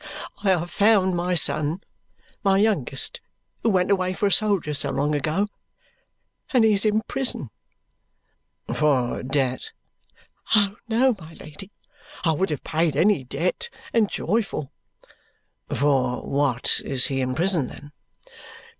[0.43, 1.83] I have found my son
[2.43, 3.21] my youngest,
[3.61, 5.47] who went away for a soldier so long ago.
[6.51, 7.51] And he is in prison."
[8.73, 9.69] "For debt?"
[10.55, 11.69] "Oh, no, my Lady;
[12.23, 14.71] I would have paid any debt, and joyful."
[15.69, 17.91] "For what is he in prison then?"